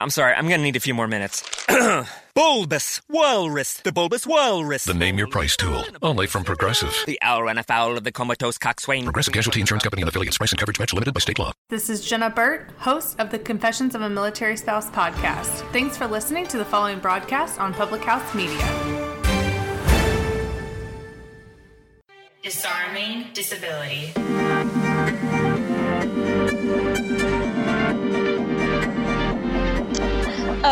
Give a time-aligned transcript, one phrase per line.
[0.00, 1.42] I'm sorry, I'm gonna need a few more minutes.
[2.34, 4.84] bulbous Walrus, the Bulbous Walrus.
[4.84, 5.84] The name your price tool.
[6.02, 6.94] Only from Progressive.
[7.06, 9.04] The owl ran afoul of the comatose coxswain.
[9.04, 10.36] Progressive Casualty Insurance Company and affiliates.
[10.38, 11.52] Price and coverage match limited by state law.
[11.70, 15.70] This is Jenna Burt, host of the Confessions of a Military Spouse podcast.
[15.72, 18.58] Thanks for listening to the following broadcast on Public House Media.
[22.42, 24.12] Disarming disability.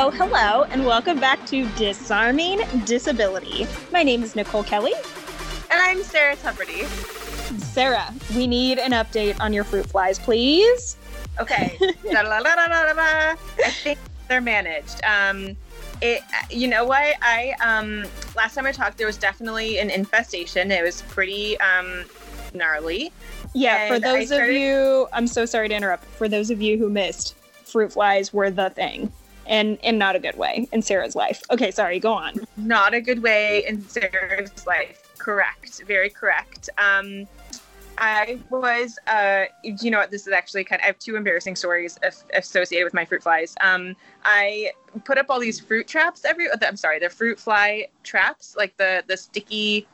[0.04, 3.68] Oh, hello, and welcome back to Disarming Disability.
[3.92, 4.94] My name is Nicole Kelly.
[5.70, 6.86] And I'm Sarah Tuberty.
[7.60, 10.96] Sarah, we need an update on your fruit flies, please.
[11.38, 11.78] Okay.
[12.10, 15.04] I think they're managed.
[15.04, 15.56] Um,
[16.00, 17.14] it, you know what?
[17.22, 20.72] I um, last time I talked, there was definitely an infestation.
[20.72, 22.06] It was pretty um,
[22.54, 23.12] gnarly.
[23.54, 26.06] Yeah, for those started- of you, I'm so sorry to interrupt.
[26.06, 29.12] For those of you who missed, fruit flies were the thing,
[29.46, 31.42] and in not a good way in Sarah's life.
[31.50, 32.34] Okay, sorry, go on.
[32.56, 35.12] not a good way in Sarah's life.
[35.18, 35.82] Correct.
[35.86, 36.68] Very correct.
[36.78, 37.26] Um,
[37.98, 40.10] I was, uh, you know what?
[40.10, 43.22] This is actually kind of, I have two embarrassing stories af- associated with my fruit
[43.22, 43.54] flies.
[43.60, 44.72] Um, I
[45.04, 49.04] put up all these fruit traps every, I'm sorry, the fruit fly traps, like the,
[49.06, 49.86] the sticky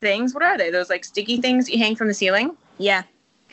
[0.00, 0.34] things.
[0.34, 0.70] What are they?
[0.70, 2.56] Those like sticky things you hang from the ceiling?
[2.78, 3.04] Yeah.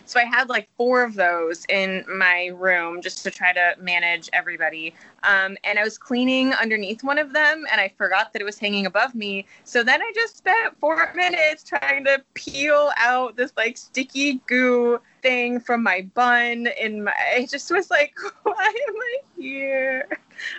[0.09, 4.29] So I had like four of those in my room just to try to manage
[4.33, 4.93] everybody.
[5.23, 8.59] Um, and I was cleaning underneath one of them and I forgot that it was
[8.59, 9.45] hanging above me.
[9.63, 14.99] So then I just spent four minutes trying to peel out this like sticky goo
[15.21, 16.67] thing from my bun.
[16.81, 18.53] And my, I just was like, why
[18.87, 20.07] am I here?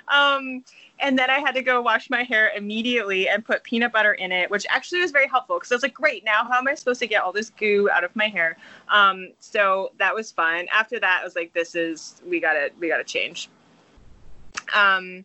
[0.09, 0.65] Um,
[0.99, 4.33] and then I had to go wash my hair immediately and put peanut butter in
[4.33, 6.75] it, which actually was very helpful because I was like, great, now how am I
[6.75, 8.57] supposed to get all this goo out of my hair?
[8.89, 10.67] Um, so that was fun.
[10.73, 13.49] After that, I was like, this is we gotta we gotta change.
[14.75, 15.25] Um,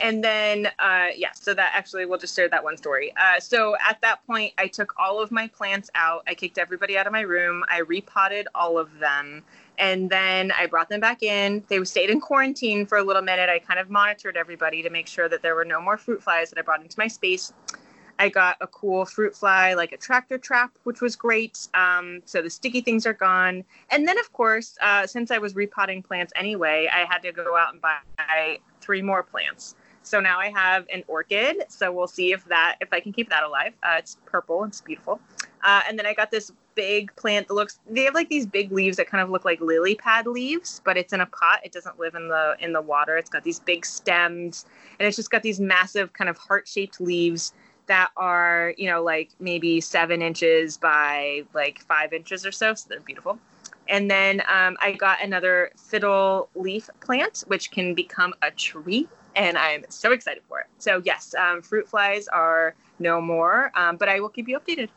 [0.00, 3.12] and then uh, yeah, so that actually we'll just share that one story.
[3.16, 6.24] Uh, so at that point, I took all of my plants out.
[6.26, 7.62] I kicked everybody out of my room.
[7.68, 9.44] I repotted all of them.
[9.78, 11.64] And then I brought them back in.
[11.68, 13.48] They stayed in quarantine for a little minute.
[13.48, 16.50] I kind of monitored everybody to make sure that there were no more fruit flies
[16.50, 17.52] that I brought into my space.
[18.18, 21.66] I got a cool fruit fly, like a tractor trap, which was great.
[21.74, 23.64] Um, so the sticky things are gone.
[23.90, 27.56] And then, of course, uh, since I was repotting plants anyway, I had to go
[27.56, 29.74] out and buy three more plants.
[30.02, 31.64] So now I have an orchid.
[31.68, 33.72] So we'll see if that if I can keep that alive.
[33.82, 34.64] Uh, it's purple.
[34.64, 35.20] It's beautiful.
[35.62, 37.78] Uh, and then I got this big plant that looks.
[37.88, 40.96] They have like these big leaves that kind of look like lily pad leaves, but
[40.96, 41.60] it's in a pot.
[41.64, 43.16] It doesn't live in the in the water.
[43.16, 44.66] It's got these big stems,
[44.98, 47.52] and it's just got these massive kind of heart shaped leaves
[47.86, 52.74] that are you know like maybe seven inches by like five inches or so.
[52.74, 53.38] So they're beautiful.
[53.88, 59.08] And then um, I got another fiddle leaf plant, which can become a tree.
[59.36, 60.66] And I'm so excited for it.
[60.78, 64.88] So, yes, um, fruit flies are no more, um, but I will keep you updated.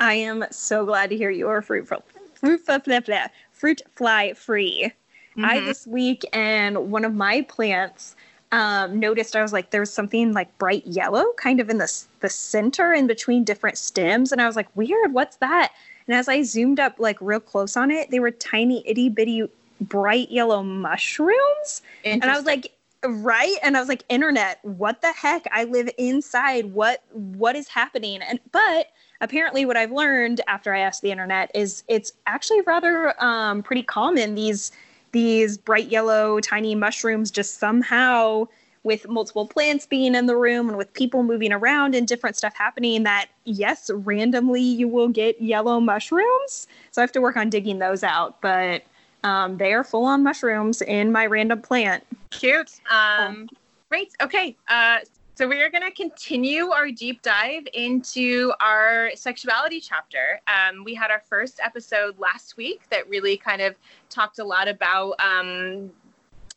[0.00, 4.32] I am so glad to hear you are fruit fruit fl- blah, blah, fruit fly
[4.32, 4.92] free.
[5.36, 5.64] I Mhm.
[5.66, 8.16] this week and one of my plants
[8.52, 11.88] um, noticed I was like there was something like bright yellow kind of in the
[12.18, 15.72] the center in between different stems and I was like weird what's that?
[16.08, 19.48] And as I zoomed up like real close on it they were tiny itty bitty
[19.80, 21.82] bright yellow mushrooms.
[22.04, 22.72] And I was like
[23.06, 23.56] right?
[23.62, 25.46] And I was like internet what the heck?
[25.52, 26.72] I live inside.
[26.72, 28.20] What what is happening?
[28.20, 28.88] And but
[29.20, 33.82] apparently what I've learned after I asked the internet is it's actually rather um, pretty
[33.82, 34.72] common these
[35.12, 38.46] these bright yellow tiny mushrooms just somehow
[38.82, 42.54] with multiple plants being in the room and with people moving around and different stuff
[42.56, 47.50] happening that yes randomly you will get yellow mushrooms so I have to work on
[47.50, 48.82] digging those out but
[49.22, 52.80] um, they are full on mushrooms in my random plant Cute.
[52.88, 53.48] Um,
[53.90, 54.12] great.
[54.22, 54.56] Okay.
[54.68, 54.98] Uh,
[55.40, 60.38] so we are going to continue our deep dive into our sexuality chapter.
[60.46, 63.74] Um, we had our first episode last week that really kind of
[64.10, 65.90] talked a lot about um,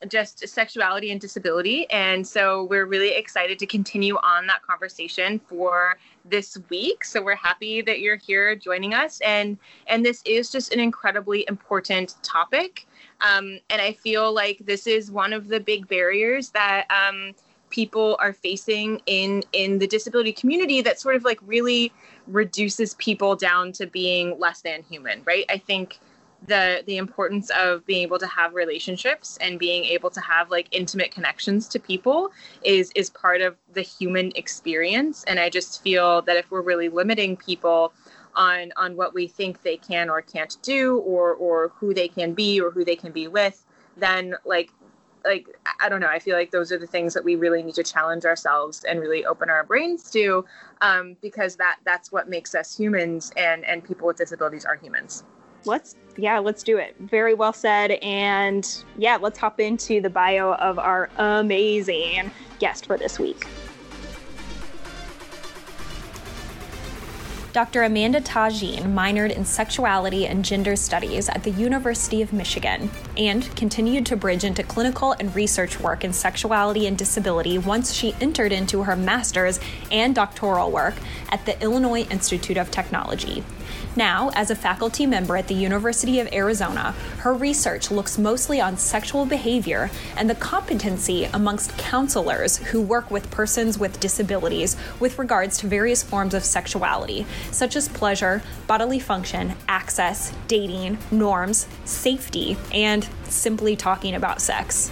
[0.09, 1.89] just sexuality and disability.
[1.91, 7.05] And so we're really excited to continue on that conversation for this week.
[7.05, 9.21] So we're happy that you're here joining us.
[9.21, 9.57] And
[9.87, 12.85] and this is just an incredibly important topic.
[13.21, 17.33] Um, and I feel like this is one of the big barriers that um,
[17.73, 21.91] people are facing in in the disability community that sort of like really
[22.27, 25.45] reduces people down to being less than human, right?
[25.49, 25.99] I think
[26.47, 30.67] the the importance of being able to have relationships and being able to have like
[30.71, 32.31] intimate connections to people
[32.63, 36.89] is is part of the human experience and i just feel that if we're really
[36.89, 37.93] limiting people
[38.35, 42.33] on on what we think they can or can't do or or who they can
[42.33, 43.65] be or who they can be with
[43.95, 44.69] then like
[45.25, 45.47] like
[45.79, 47.83] i don't know i feel like those are the things that we really need to
[47.83, 50.43] challenge ourselves and really open our brains to
[50.83, 55.23] um, because that that's what makes us humans and and people with disabilities are humans.
[55.65, 56.95] Let's yeah let's do it.
[56.99, 57.91] Very well said.
[58.03, 58.67] And
[58.97, 63.47] yeah let's hop into the bio of our amazing guest for this week
[67.53, 67.83] Dr.
[67.83, 74.07] Amanda Tajin minored in sexuality and gender studies at the University of Michigan and continued
[74.07, 78.81] to bridge into clinical and research work in sexuality and disability once she entered into
[78.81, 79.59] her master's
[79.91, 80.95] and doctoral work
[81.29, 83.43] at the Illinois Institute of Technology.
[83.95, 88.75] Now, as a faculty member at the University of Arizona, her research looks mostly on
[88.75, 95.59] sexual behavior and the competency amongst counselors who work with persons with disabilities with regards
[95.59, 103.07] to various forms of sexuality, such as pleasure, bodily function, access, dating, norms, safety, and
[103.25, 104.91] simply talking about sex.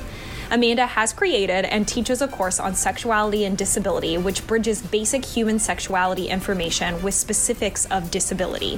[0.52, 5.58] Amanda has created and teaches a course on sexuality and disability, which bridges basic human
[5.58, 8.78] sexuality information with specifics of disability.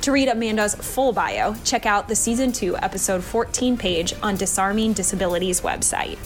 [0.00, 4.94] To read Amanda's full bio, check out the season 2, episode 14 page on Disarming
[4.94, 6.18] Disabilities website.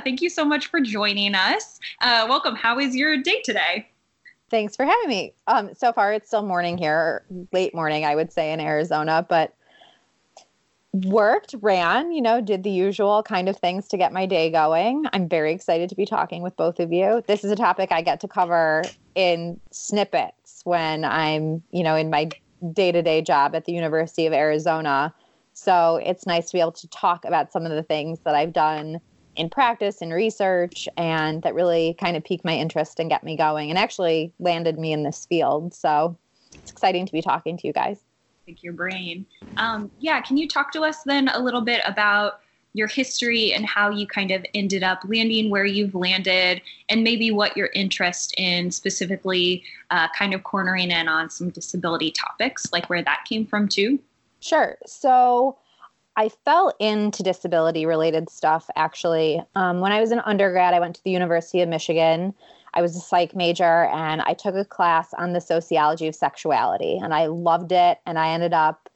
[0.00, 1.78] Thank you so much for joining us.
[2.00, 2.54] Uh, welcome.
[2.54, 3.88] How is your day today?
[4.50, 5.34] Thanks for having me.
[5.46, 9.54] Um, so far, it's still morning here, late morning, I would say, in Arizona, but
[10.92, 15.06] worked, ran, you know, did the usual kind of things to get my day going.
[15.12, 17.22] I'm very excited to be talking with both of you.
[17.26, 18.82] This is a topic I get to cover
[19.14, 22.28] in snippets when I'm, you know, in my
[22.74, 25.14] day to day job at the University of Arizona.
[25.54, 28.52] So it's nice to be able to talk about some of the things that I've
[28.52, 29.00] done
[29.36, 33.36] in practice and research and that really kind of piqued my interest and get me
[33.36, 35.74] going and actually landed me in this field.
[35.74, 36.16] So
[36.52, 37.98] it's exciting to be talking to you guys
[38.46, 39.24] pick your brain.
[39.56, 42.40] Um, yeah, can you talk to us then a little bit about
[42.74, 47.30] your history and how you kind of ended up landing where you've landed, and maybe
[47.30, 52.88] what your interest in specifically uh, kind of cornering in on some disability topics, like
[52.88, 53.98] where that came from too?
[54.40, 54.78] Sure.
[54.86, 55.58] So
[56.16, 59.42] I fell into disability related stuff actually.
[59.54, 62.34] Um, when I was an undergrad, I went to the University of Michigan.
[62.74, 66.98] I was a psych major and I took a class on the sociology of sexuality
[67.02, 67.98] and I loved it.
[68.06, 68.88] And I ended up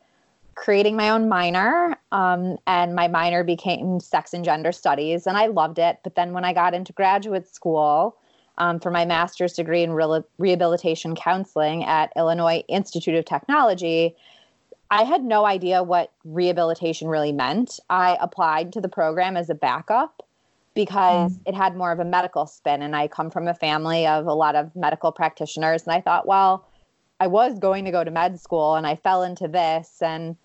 [0.55, 1.97] creating my own minor.
[2.13, 5.99] Um, and my minor became sex and gender studies and I loved it.
[6.03, 8.17] But then when I got into graduate school,
[8.59, 14.17] um, for my master's degree in re- rehabilitation counseling at Illinois Institute of Technology,
[14.91, 17.81] I had no idea what rehabilitation really meant.
[17.91, 20.23] I applied to the program as a backup
[20.75, 21.41] because mm.
[21.47, 22.83] it had more of a medical spin.
[22.83, 25.85] And I come from a family of a lot of medical practitioners.
[25.85, 26.69] And I thought, well,
[27.19, 30.01] I was going to go to med school and I fell into this.
[30.03, 30.37] And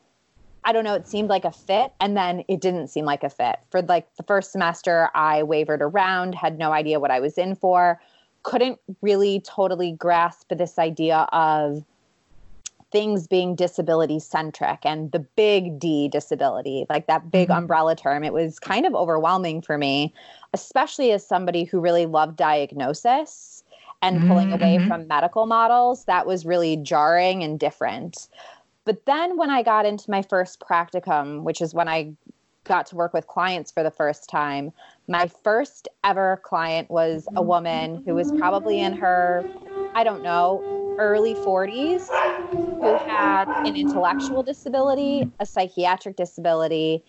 [0.64, 1.92] I don't know, it seemed like a fit.
[2.00, 3.58] And then it didn't seem like a fit.
[3.70, 7.56] For like the first semester, I wavered around, had no idea what I was in
[7.56, 8.02] for,
[8.44, 11.84] couldn't really totally grasp this idea of
[12.92, 17.60] things being disability centric and the big D disability, like that big mm-hmm.
[17.60, 20.14] umbrella term, it was kind of overwhelming for me,
[20.54, 23.64] especially as somebody who really loved diagnosis
[24.02, 24.28] and mm-hmm.
[24.28, 24.88] pulling away mm-hmm.
[24.88, 26.06] from medical models.
[26.06, 28.28] That was really jarring and different.
[28.84, 32.14] But then when I got into my first practicum, which is when I
[32.64, 34.72] got to work with clients for the first time,
[35.08, 39.44] my first ever client was a woman who was probably in her,
[39.94, 42.08] I don't know, early 40s
[42.52, 47.04] who had an intellectual disability, a psychiatric disability,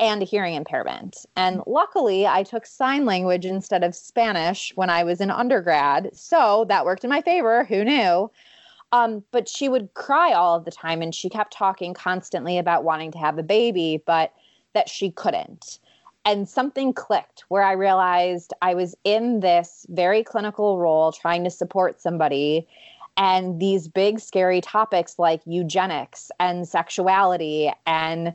[0.00, 1.26] and a hearing impairment.
[1.36, 6.10] And luckily, I took sign language instead of Spanish when I was in undergrad.
[6.14, 7.64] So that worked in my favor.
[7.64, 8.30] Who knew?
[8.92, 12.84] Um, but she would cry all of the time and she kept talking constantly about
[12.84, 14.32] wanting to have a baby, but
[14.72, 15.78] that she couldn't.
[16.24, 21.50] And something clicked where I realized I was in this very clinical role trying to
[21.50, 22.66] support somebody
[23.18, 28.34] and these big scary topics like eugenics and sexuality and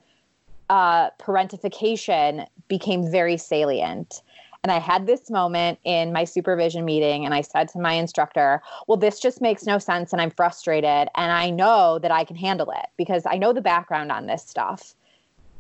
[0.69, 4.21] uh, parentification became very salient
[4.63, 8.61] and I had this moment in my supervision meeting, and I said to my instructor,
[8.87, 11.09] Well, this just makes no sense, and I'm frustrated.
[11.15, 14.43] And I know that I can handle it because I know the background on this
[14.43, 14.95] stuff.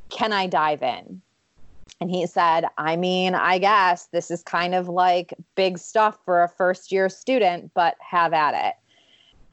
[0.09, 1.21] Can I dive in?
[1.99, 6.43] And he said, I mean, I guess this is kind of like big stuff for
[6.43, 8.75] a first year student, but have at it.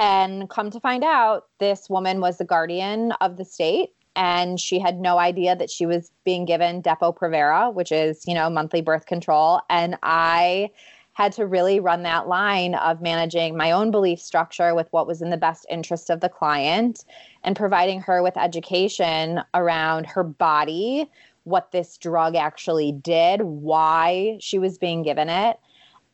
[0.01, 4.79] And come to find out, this woman was the guardian of the state and she
[4.79, 9.05] had no idea that she was being given Depo-Provera, which is, you know, monthly birth
[9.05, 9.61] control.
[9.69, 10.71] And I
[11.13, 15.21] had to really run that line of managing my own belief structure with what was
[15.21, 17.05] in the best interest of the client
[17.45, 21.11] and providing her with education around her body,
[21.45, 25.59] what this drug actually did, why she was being given it.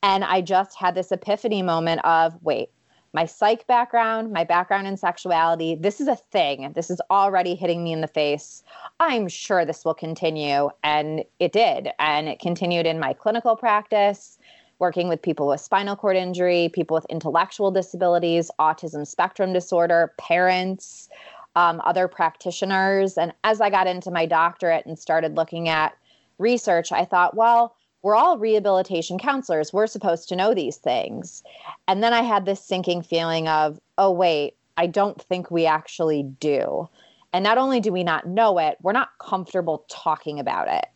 [0.02, 2.70] And I just had this epiphany moment of wait,
[3.16, 6.70] my psych background, my background in sexuality, this is a thing.
[6.74, 8.62] This is already hitting me in the face.
[9.00, 10.68] I'm sure this will continue.
[10.84, 11.88] And it did.
[11.98, 14.38] And it continued in my clinical practice,
[14.80, 21.08] working with people with spinal cord injury, people with intellectual disabilities, autism spectrum disorder, parents,
[21.54, 23.16] um, other practitioners.
[23.16, 25.96] And as I got into my doctorate and started looking at
[26.36, 27.75] research, I thought, well,
[28.06, 29.72] we're all rehabilitation counselors.
[29.72, 31.42] We're supposed to know these things.
[31.88, 36.22] And then I had this sinking feeling of, oh, wait, I don't think we actually
[36.22, 36.88] do.
[37.32, 40.86] And not only do we not know it, we're not comfortable talking about it.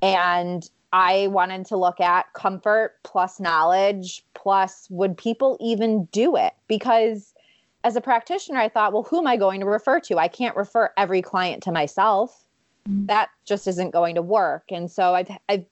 [0.00, 6.54] And I wanted to look at comfort plus knowledge plus would people even do it?
[6.68, 7.34] Because
[7.84, 10.16] as a practitioner, I thought, well, who am I going to refer to?
[10.16, 12.46] I can't refer every client to myself.
[12.88, 13.06] Mm-hmm.
[13.06, 14.64] That just isn't going to work.
[14.70, 15.66] And so I've, I've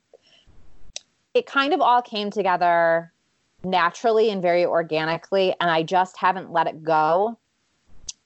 [1.35, 3.13] it kind of all came together
[3.65, 7.37] naturally and very organically and i just haven't let it go.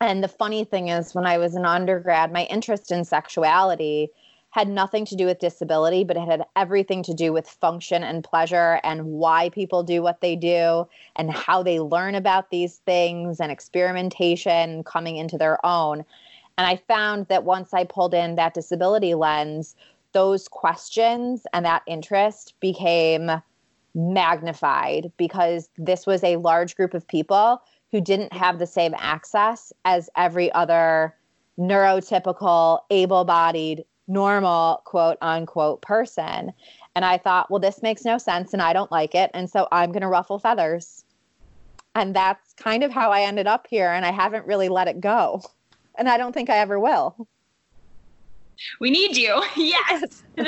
[0.01, 4.11] And the funny thing is when i was an undergrad my interest in sexuality
[4.51, 8.25] had nothing to do with disability but it had everything to do with function and
[8.25, 10.87] pleasure and why people do what they do
[11.17, 16.05] and how they learn about these things and experimentation coming into their own.
[16.57, 19.77] And i found that once i pulled in that disability lens
[20.13, 23.31] those questions and that interest became
[23.95, 27.61] magnified because this was a large group of people
[27.91, 31.15] who didn't have the same access as every other
[31.59, 36.53] neurotypical, able bodied, normal, quote unquote person.
[36.95, 39.31] And I thought, well, this makes no sense and I don't like it.
[39.35, 41.05] And so I'm going to ruffle feathers.
[41.95, 43.91] And that's kind of how I ended up here.
[43.91, 45.43] And I haven't really let it go.
[45.97, 47.27] And I don't think I ever will
[48.81, 49.43] we need you.
[49.57, 50.23] Yes.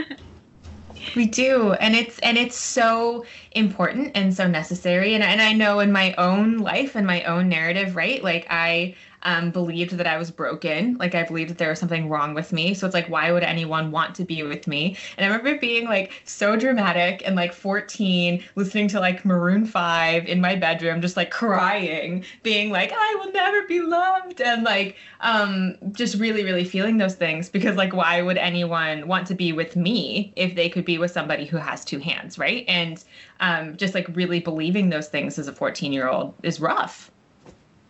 [1.17, 5.81] we do and it's and it's so important and so necessary and, and i know
[5.81, 10.17] in my own life and my own narrative right like i um, believed that I
[10.17, 10.97] was broken.
[10.99, 12.75] Like I believed that there was something wrong with me.
[12.75, 14.97] So it's like, why would anyone want to be with me?
[15.17, 20.27] And I remember being like so dramatic and like 14, listening to like Maroon 5
[20.27, 24.41] in my bedroom, just like crying, being like, I will never be loved.
[24.41, 29.27] And like, um, just really, really feeling those things because like, why would anyone want
[29.29, 32.39] to be with me if they could be with somebody who has two hands?
[32.39, 32.65] Right.
[32.69, 33.03] And
[33.41, 37.11] um, just like really believing those things as a 14 year old is rough.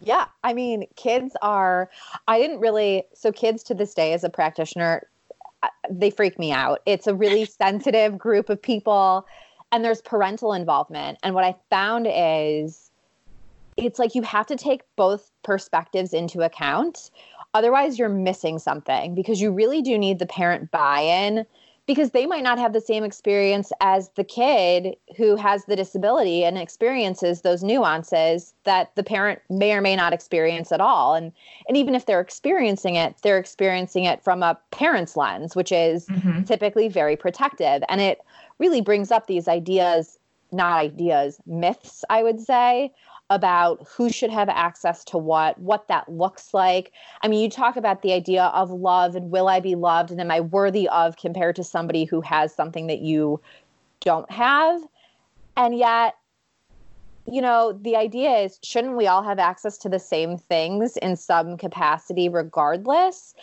[0.01, 0.27] Yeah.
[0.45, 1.91] I mean, kids are,
[2.27, 5.07] I didn't really, so kids to this day as a practitioner,
[5.63, 6.81] uh, they freak me out.
[6.87, 9.27] It's a really sensitive group of people,
[9.73, 11.19] and there's parental involvement.
[11.23, 12.91] And what I found is
[13.77, 17.11] it's like you have to take both perspectives into account.
[17.55, 21.47] Otherwise, you're missing something because you really do need the parent buy in
[21.91, 26.45] because they might not have the same experience as the kid who has the disability
[26.45, 31.33] and experiences those nuances that the parent may or may not experience at all and
[31.67, 36.07] and even if they're experiencing it they're experiencing it from a parent's lens which is
[36.07, 36.45] mm-hmm.
[36.45, 38.21] typically very protective and it
[38.61, 40.21] really brings up these ideas
[40.53, 42.93] not ideas myths i would say
[43.31, 46.93] about who should have access to what, what that looks like.
[47.23, 50.21] I mean, you talk about the idea of love and will I be loved and
[50.21, 53.41] am I worthy of compared to somebody who has something that you
[54.01, 54.83] don't have.
[55.57, 56.17] And yet,
[57.27, 61.17] you know, the idea is shouldn't we all have access to the same things in
[61.17, 63.35] some capacity regardless?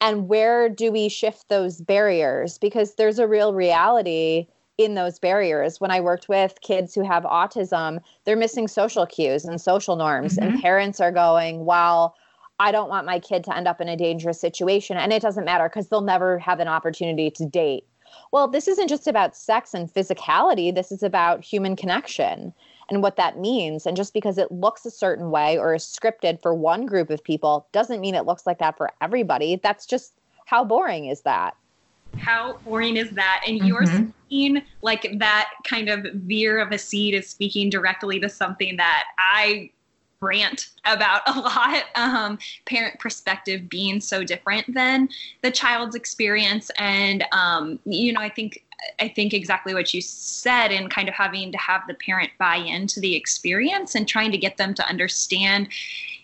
[0.00, 2.56] And where do we shift those barriers?
[2.58, 4.46] Because there's a real reality
[4.78, 5.80] in those barriers.
[5.80, 10.36] When I worked with kids who have autism, they're missing social cues and social norms,
[10.36, 10.52] mm-hmm.
[10.52, 12.16] and parents are going, well,
[12.58, 14.96] I don't want my kid to end up in a dangerous situation.
[14.96, 17.84] And it doesn't matter because they'll never have an opportunity to date.
[18.32, 22.54] Well, this isn't just about sex and physicality, this is about human connection
[22.88, 23.84] and what that means.
[23.84, 27.22] And just because it looks a certain way or is scripted for one group of
[27.22, 29.56] people doesn't mean it looks like that for everybody.
[29.62, 30.14] That's just
[30.46, 31.56] how boring is that?
[32.18, 33.42] How boring is that?
[33.46, 33.66] And mm-hmm.
[33.66, 38.76] you're speaking like that kind of veer of a seed is speaking directly to something
[38.76, 39.70] that I
[40.20, 45.08] rant about a lot um, parent perspective being so different than
[45.42, 48.64] the child's experience and um, you know i think
[49.00, 52.56] i think exactly what you said and kind of having to have the parent buy
[52.56, 55.68] into the experience and trying to get them to understand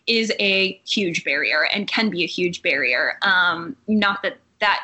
[0.07, 4.81] is a huge barrier and can be a huge barrier um, not that that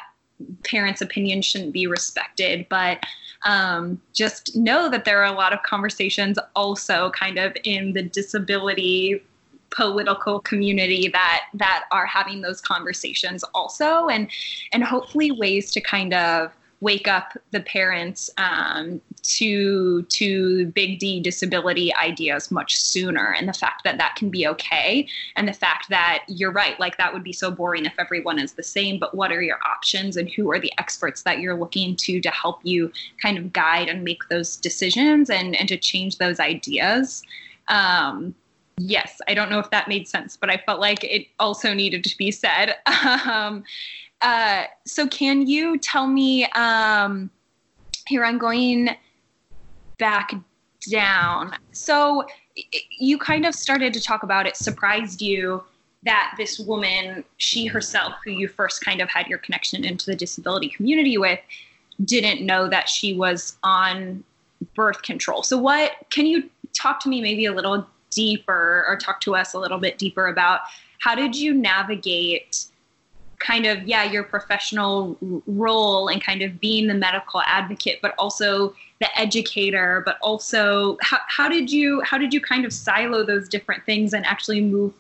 [0.65, 3.05] parents opinion shouldn't be respected but
[3.45, 8.03] um, just know that there are a lot of conversations also kind of in the
[8.03, 9.23] disability
[9.71, 14.31] political community that that are having those conversations also and
[14.73, 19.01] and hopefully ways to kind of wake up the parents um,
[19.37, 24.47] to to big D disability ideas much sooner, and the fact that that can be
[24.47, 25.07] okay,
[25.37, 28.53] and the fact that you're right, like that would be so boring if everyone is
[28.53, 28.99] the same.
[28.99, 32.31] But what are your options, and who are the experts that you're looking to to
[32.31, 37.23] help you kind of guide and make those decisions and and to change those ideas.
[37.69, 38.35] Um,
[38.79, 42.03] yes, I don't know if that made sense, but I felt like it also needed
[42.05, 42.77] to be said.
[43.27, 43.65] um,
[44.21, 47.31] uh, so can you tell me um,
[48.09, 48.91] here i'm going
[49.99, 50.35] back
[50.91, 51.55] down.
[51.73, 52.27] So
[52.99, 55.63] you kind of started to talk about it surprised you
[56.05, 60.17] that this woman she herself who you first kind of had your connection into the
[60.17, 61.41] disability community with
[62.05, 64.23] didn't know that she was on
[64.75, 65.43] birth control.
[65.43, 69.55] So what can you talk to me maybe a little deeper or talk to us
[69.55, 70.61] a little bit deeper about
[71.01, 72.67] how did you navigate
[73.39, 75.17] kind of yeah your professional
[75.47, 81.19] role and kind of being the medical advocate but also the educator but also how,
[81.29, 84.93] how did you how did you kind of silo those different things and actually move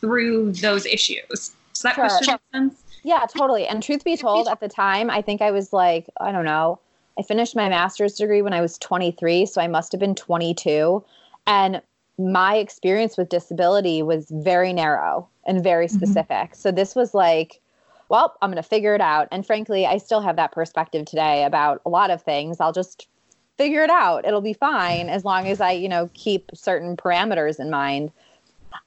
[0.00, 2.08] through those issues does that Sure.
[2.08, 3.66] question make sense Yeah, totally.
[3.66, 6.78] And truth be told, at the time, I think I was like, I don't know,
[7.18, 11.04] I finished my master's degree when I was 23, so I must have been 22.
[11.46, 11.82] And
[12.18, 15.96] my experience with disability was very narrow and very mm-hmm.
[15.96, 16.54] specific.
[16.54, 17.60] So this was like,
[18.08, 19.28] well, I'm going to figure it out.
[19.30, 22.60] And frankly, I still have that perspective today about a lot of things.
[22.60, 23.08] I'll just
[23.56, 24.26] figure it out.
[24.26, 28.10] It'll be fine as long as I, you know, keep certain parameters in mind.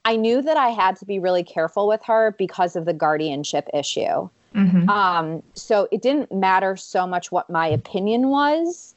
[0.04, 3.68] I knew that I had to be really careful with her because of the guardianship
[3.72, 4.28] issue.
[4.88, 8.94] Um, so it didn't matter so much what my opinion was,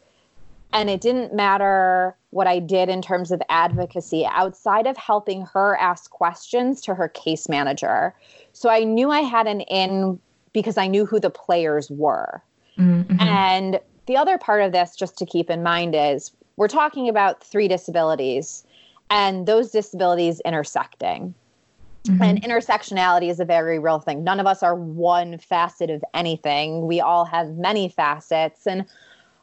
[0.74, 5.78] and it didn't matter what I did in terms of advocacy outside of helping her
[5.78, 8.16] ask questions to her case manager.
[8.54, 10.20] So I knew I had an in
[10.54, 12.42] because I knew who the players were.
[12.78, 13.20] Mm-hmm.
[13.20, 17.44] And the other part of this, just to keep in mind, is we're talking about
[17.44, 18.64] three disabilities
[19.10, 21.34] and those disabilities intersecting.
[22.06, 22.24] Mm-hmm.
[22.24, 24.24] And intersectionality is a very real thing.
[24.24, 26.88] None of us are one facet of anything.
[26.88, 28.86] We all have many facets, and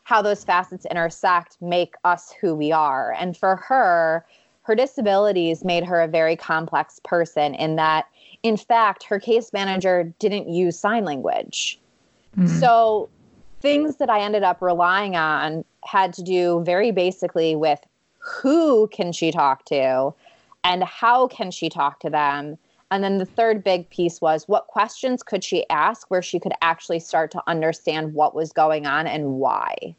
[0.09, 3.15] how those facets intersect make us who we are.
[3.19, 4.25] And for her,
[4.63, 8.07] her disabilities made her a very complex person in that,
[8.43, 11.79] in fact, her case manager didn't use sign language.
[12.39, 12.59] Mm-hmm.
[12.59, 13.11] So
[13.61, 17.81] things that I ended up relying on had to do very basically with
[18.17, 20.15] who can she talk to
[20.65, 22.57] and how can she talk to them.
[22.91, 26.55] And then the third big piece was what questions could she ask where she could
[26.63, 29.95] actually start to understand what was going on and why.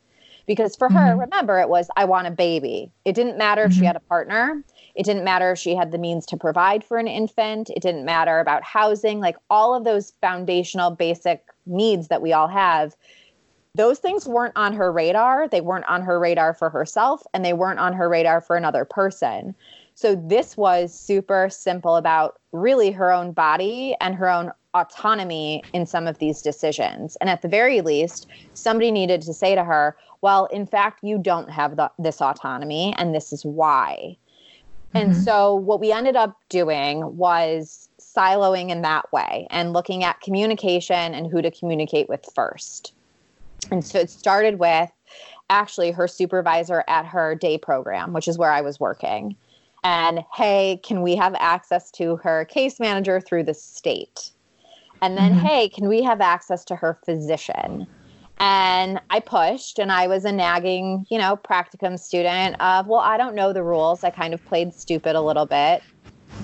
[0.47, 1.19] Because for her, mm-hmm.
[1.19, 2.91] remember, it was, I want a baby.
[3.05, 3.85] It didn't matter if she mm-hmm.
[3.85, 4.63] had a partner.
[4.95, 7.69] It didn't matter if she had the means to provide for an infant.
[7.69, 12.47] It didn't matter about housing, like all of those foundational basic needs that we all
[12.47, 12.95] have.
[13.75, 15.47] Those things weren't on her radar.
[15.47, 18.85] They weren't on her radar for herself, and they weren't on her radar for another
[18.85, 19.53] person.
[19.99, 25.85] So this was super simple about really her own body and her own autonomy in
[25.85, 27.17] some of these decisions.
[27.17, 31.17] And at the very least, somebody needed to say to her, well, in fact, you
[31.17, 34.15] don't have the, this autonomy, and this is why.
[34.93, 35.21] And mm-hmm.
[35.21, 41.13] so, what we ended up doing was siloing in that way and looking at communication
[41.13, 42.93] and who to communicate with first.
[43.69, 44.89] And so, it started with
[45.49, 49.35] actually her supervisor at her day program, which is where I was working.
[49.83, 54.31] And hey, can we have access to her case manager through the state?
[55.01, 55.45] And then, mm-hmm.
[55.45, 57.87] hey, can we have access to her physician?
[58.39, 63.17] And I pushed, and I was a nagging, you know, practicum student of, well, I
[63.17, 64.03] don't know the rules.
[64.03, 65.83] I kind of played stupid a little bit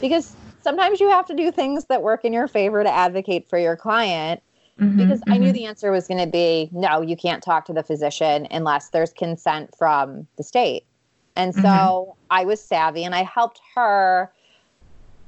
[0.01, 3.57] because sometimes you have to do things that work in your favor to advocate for
[3.57, 4.41] your client.
[4.79, 5.53] Mm-hmm, because I knew mm-hmm.
[5.53, 9.13] the answer was going to be no, you can't talk to the physician unless there's
[9.13, 10.85] consent from the state.
[11.35, 14.31] And so I was savvy and I helped her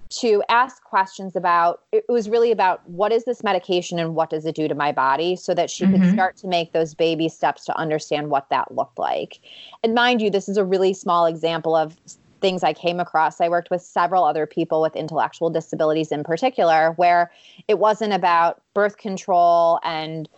[0.09, 4.45] to ask questions about it was really about what is this medication and what does
[4.45, 6.13] it do to my body so that she could Mhm.
[6.13, 9.39] start to make those baby steps to understand what that looked like.
[9.83, 11.97] And mind you, this is a really small example of
[12.39, 13.41] things I came across.
[13.41, 17.31] I worked with several other people with intellectual disabilities in particular, where
[17.67, 20.29] it wasn't about birth control and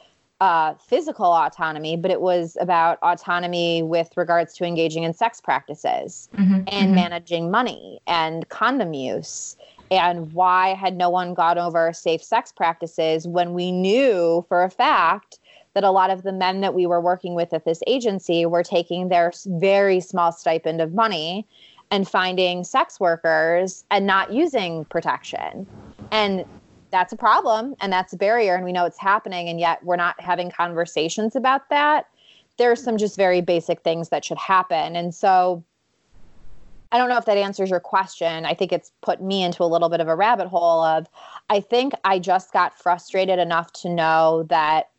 [0.42, 6.30] uh, physical autonomy, but it was about autonomy with regards to engaging in sex practices
[6.36, 6.96] Mm-hmm, and mhm.
[6.96, 9.58] managing money and condom use.
[9.92, 14.70] And why had no one gone over safe sex practices when we knew for a
[14.70, 15.40] fact
[15.74, 18.64] that a lot of the men that we were working with at this agency were
[18.64, 21.46] taking their very small stipend of money
[21.92, 25.68] and finding sex workers and not using protection.
[26.12, 26.46] And
[26.92, 29.96] that's a problem and that's a barrier and we know it's happening and yet we're
[29.96, 32.08] not having conversations about that
[32.58, 35.64] there's some just very basic things that should happen and so
[36.92, 39.66] i don't know if that answers your question i think it's put me into a
[39.66, 41.08] little bit of a rabbit hole of
[41.50, 44.90] i think i just got frustrated enough to know that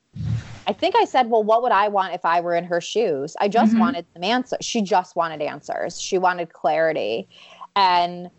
[0.66, 3.35] I think I said, well, what would I want if I were in her shoes?
[3.40, 3.81] I just Mhm.
[3.81, 4.59] wanted some answers.
[4.61, 6.00] She just wanted answers.
[6.00, 7.29] She wanted clarity.
[7.74, 8.31] And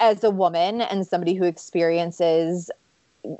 [0.00, 2.70] as a woman and somebody who experiences,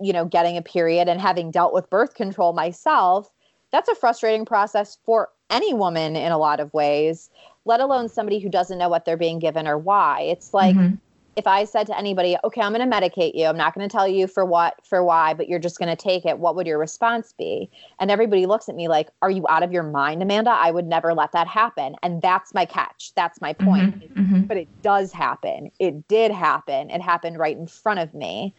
[0.00, 3.30] you know, getting a period and having dealt with birth control myself,
[3.70, 7.30] that's a frustrating process for any woman in a lot of ways,
[7.64, 10.22] let alone somebody who doesn't know what they're being given or why.
[10.22, 10.98] It's like, Mhm.
[11.38, 13.92] If I said to anybody, okay, I'm going to medicate you, I'm not going to
[13.96, 16.66] tell you for what, for why, but you're just going to take it, what would
[16.66, 17.70] your response be?
[18.00, 20.50] And everybody looks at me like, are you out of your mind, Amanda?
[20.50, 21.94] I would never let that happen.
[22.02, 23.12] And that's my catch.
[23.14, 24.16] That's my point.
[24.16, 24.48] Mhm.
[24.48, 25.70] But it does happen.
[25.78, 26.90] It did happen.
[26.90, 28.52] It happened right in front of me.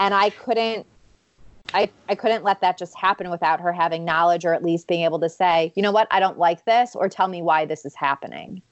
[0.00, 0.88] And I couldn't.
[1.72, 5.04] I, I couldn't let that just happen without her having knowledge or at least being
[5.04, 7.84] able to say, you know what, I don't like this, or tell me why this
[7.84, 8.62] is happening.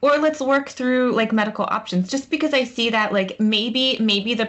[0.00, 2.08] Or let's work through like medical options.
[2.08, 4.46] Just because i see that like maybe maybe the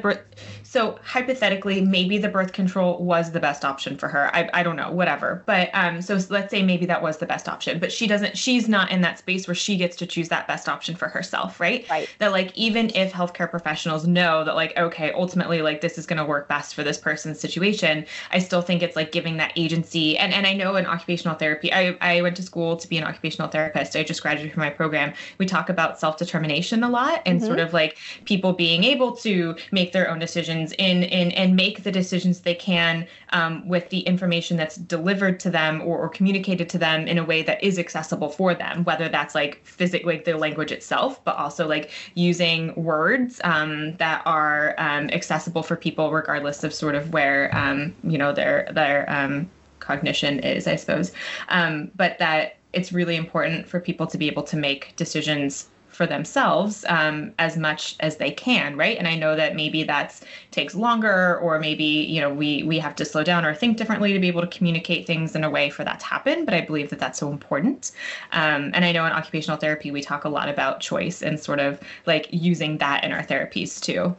[0.76, 4.24] so hypothetically maybe the birth control was the best option for her.
[4.36, 5.44] I, I don't know whatever.
[5.46, 7.80] But um so let's say maybe that was the best option.
[7.80, 10.68] But she doesn't she's not in that space where she gets to choose that best
[10.68, 11.86] option for herself right?
[11.90, 12.10] Right.
[12.20, 16.18] That like even if healthcare professionals know that like okay ultimately like this is going
[16.20, 20.18] to work best for this person's situation i still think it's like giving that agency
[20.18, 23.04] and and i know in occupational therapy i i went to school to be an
[23.04, 23.96] occupational therapist.
[23.96, 25.14] I just graduated from my program.
[25.38, 27.46] We talk about self-determination a lot and Mhm.
[27.46, 31.84] sort of like people being able to make their own decisions in in and make
[31.84, 36.70] the decisions they can um, with the information that's delivered to them or, or communicated
[36.70, 40.26] to them in a way that is accessible for them whether that's like physically like
[40.26, 46.12] the language itself but also like using words um, that are um, accessible for people
[46.12, 49.50] regardless of sort of where um, you know their their um,
[49.80, 51.12] cognition is i suppose.
[51.50, 56.06] Um, but that it's really important for people to be able to make decisions for
[56.06, 60.76] themselves um, as much as they can right and i know that maybe that's takes
[60.76, 64.20] longer or maybe you know we we have to slow down or think differently to
[64.20, 66.90] be able to communicate things in a way for that to happen but i believe
[66.90, 67.92] that that's so important
[68.34, 71.60] um, and i know in occupational therapy we talk a lot about choice and sort
[71.60, 74.16] of like using that in our therapies too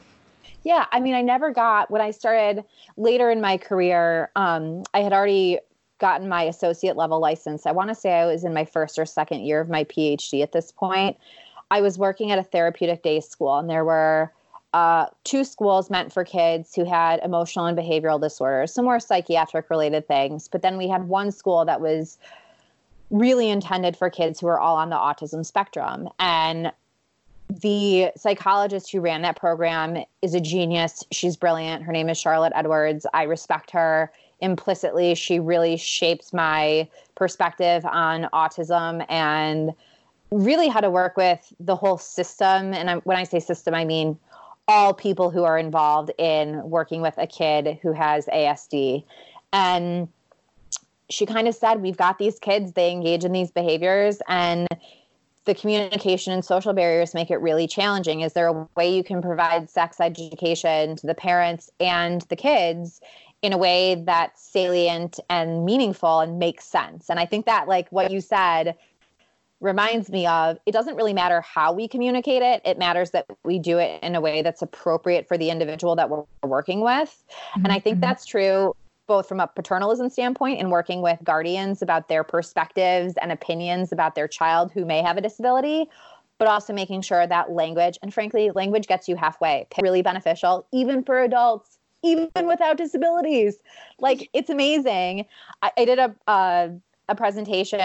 [0.65, 2.65] Yeah, I mean, I never got when I started
[2.97, 4.33] later in my career.
[4.35, 5.61] Um, I had already
[5.99, 7.67] gotten my associate level license.
[7.67, 10.43] I want to say I was in my first or second year of my PhD
[10.43, 11.17] at this point.
[11.71, 14.33] I was working at a therapeutic day school, and there were
[14.73, 19.71] uh, two schools meant for kids who had emotional and behavioral disorders, some more psychiatric
[19.71, 20.49] related things.
[20.49, 22.19] But then we had one school that was
[23.11, 26.09] really intended for kids who were all on the autism spectrum.
[26.19, 26.73] And
[27.49, 31.05] the psychologist who ran that program is a genius.
[31.13, 31.85] She's brilliant.
[31.85, 33.07] Her name is Charlotte Edwards.
[33.15, 35.15] I respect her implicitly.
[35.15, 39.73] She really shaped my perspective on autism and
[40.31, 42.75] really how to work with the whole system.
[42.75, 44.19] And I, when I say system, I mean
[44.69, 49.05] all people who are involved in working with a kid who has ASD.
[49.53, 50.09] And
[51.09, 54.67] she kind of said, We've got these kids, they engage in these behaviors, and
[55.45, 58.23] the communication and social barriers make it really challenging.
[58.23, 63.01] Is there a way you can provide sex education to the parents and the kids
[63.43, 67.09] in a way that's salient and meaningful and makes sense?
[67.09, 68.75] And I think that, like what you said,
[69.61, 73.59] reminds me of it doesn't really matter how we communicate it, it matters that we
[73.59, 77.25] do it in a way that's appropriate for the individual that we're working with.
[77.55, 78.75] And I think that's true
[79.07, 84.15] both from a paternalism standpoint and working with guardians about their perspectives and opinions about
[84.15, 85.89] their child who may have a disability,
[86.39, 91.03] but also making sure that language, and frankly, language gets you halfway, really beneficial, even
[91.03, 93.59] for adults, even without disabilities.
[93.99, 95.27] Like, it's amazing.
[95.63, 96.69] I, I did a, uh,
[97.09, 97.81] a presentation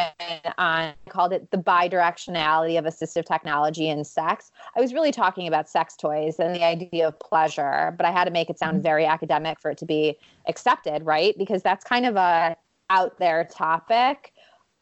[0.58, 4.52] on called it the bidirectionality of assistive technology and sex.
[4.76, 8.26] I was really talking about sex toys and the idea of pleasure, but I had
[8.26, 8.84] to make it sound mm-hmm.
[8.84, 11.36] very academic for it to be accepted, right?
[11.38, 12.58] Because that's kind of a
[12.90, 14.34] out there topic,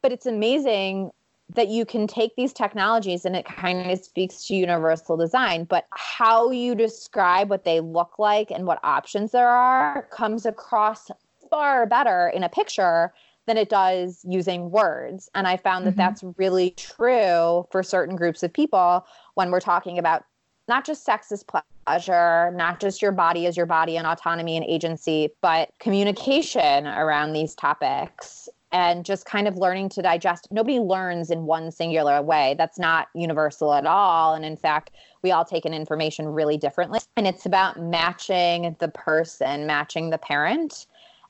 [0.02, 1.10] but it's amazing
[1.54, 5.86] that you can take these technologies and it kind of speaks to universal design, but
[5.90, 11.10] how you describe what they look like and what options there are comes across
[11.50, 13.12] far better in a picture
[13.46, 15.28] than it does using words.
[15.34, 15.98] And I found that mm-hmm.
[15.98, 20.24] that's really true for certain groups of people when we're talking about
[20.68, 24.64] not just sex as pleasure, not just your body as your body and autonomy and
[24.64, 30.46] agency, but communication around these topics and just kind of learning to digest.
[30.52, 32.54] Nobody learns in one singular way.
[32.56, 34.34] That's not universal at all.
[34.34, 37.00] And in fact, we all take in information really differently.
[37.16, 40.86] And it's about matching the person, matching the parent,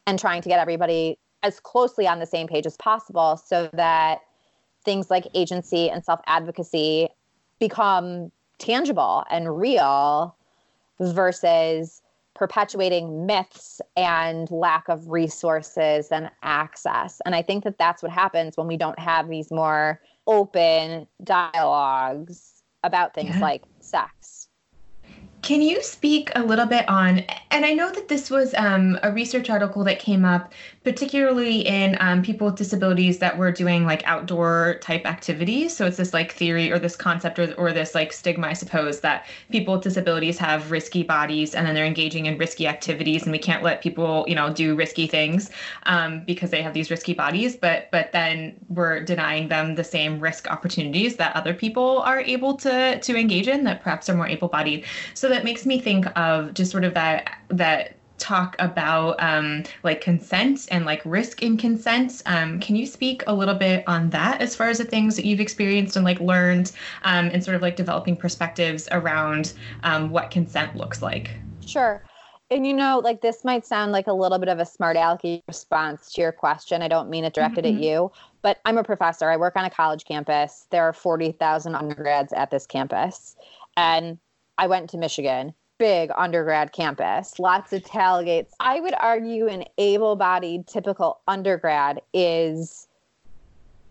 [0.07, 4.21] and trying to get everybody as closely on the same page as possible so that
[4.85, 7.09] things like agency and self advocacy
[7.59, 10.37] become tangible and real
[11.01, 12.03] versus
[12.35, 17.21] perpetuating myths and lack of resources and access.
[17.27, 22.63] And I think that that's what happens when we don't have these more open dialogues
[22.83, 23.41] about things yeah.
[23.41, 24.49] like sex.
[25.43, 29.11] Can you speak a little bit on, and I know that this was um, a
[29.11, 34.03] research article that came up, particularly in um, people with disabilities that were doing like
[34.07, 35.77] outdoor type activities.
[35.77, 39.01] So it's this like theory or this concept or, or this like stigma, I suppose,
[39.01, 43.33] that people with disabilities have risky bodies and then they're engaging in risky activities, and
[43.33, 45.51] we can't let people, you know, do risky things
[45.83, 47.57] um, because they have these risky bodies.
[47.57, 52.57] But but then we're denying them the same risk opportunities that other people are able
[52.57, 54.87] to to engage in that perhaps are more able-bodied.
[55.13, 60.01] So that makes me think of just sort of that that talk about um, like
[60.01, 62.23] consent and like risk in consent.
[62.27, 65.25] Um, can you speak a little bit on that as far as the things that
[65.25, 70.31] you've experienced and like learned um, and sort of like developing perspectives around um, what
[70.31, 71.31] consent looks like?
[71.67, 72.05] Sure.
[72.51, 75.43] And you know, like this might sound like a little bit of a smart alecky
[75.47, 76.83] response to your question.
[76.83, 77.77] I don't mean it directed mm-hmm.
[77.77, 79.31] at you, but I'm a professor.
[79.31, 80.67] I work on a college campus.
[80.71, 83.37] There are 40,000 undergrads at this campus.
[83.77, 84.19] And
[84.59, 88.51] I went to Michigan, big undergrad campus, lots of tailgates.
[88.61, 92.87] I would argue an able bodied typical undergrad is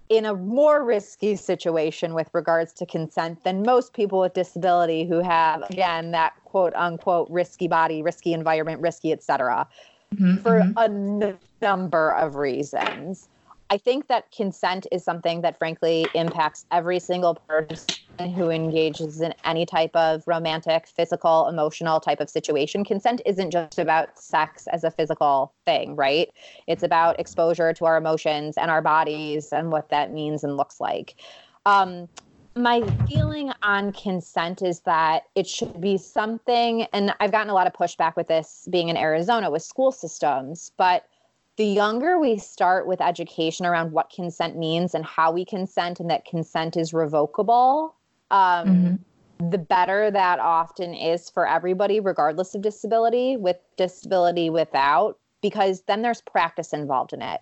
[0.08, 5.20] in a more risky situation with regards to consent than most people with disability who
[5.20, 9.68] have again that quote unquote risky body risky environment risky etc
[10.16, 10.78] mm-hmm, for mm-hmm.
[10.78, 13.30] a n- number of reasons
[13.72, 17.96] I think that consent is something that frankly impacts every single person
[18.36, 22.84] who engages in any type of romantic, physical, emotional type of situation.
[22.84, 26.30] Consent isn't just about sex as a physical thing, right?
[26.66, 30.82] It's about exposure to our emotions and our bodies and what that means and looks
[30.82, 31.16] like.
[31.68, 32.10] Um,
[32.56, 37.68] my feeling on consent is that it should be something, and I've gotten a lot
[37.68, 41.06] of pushback with this being in Arizona with school systems, but
[41.60, 46.10] the younger we start with education around what consent means and how we consent and
[46.10, 47.94] that consent is revocable,
[48.32, 49.50] um, mm-hmm.
[49.50, 56.02] the better that often is for everybody, regardless of disability, with disability without, because then
[56.02, 57.42] there's practice involved in it.